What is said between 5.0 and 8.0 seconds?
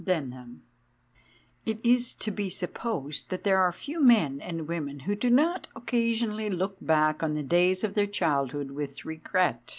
who do not occasionally look back on the days of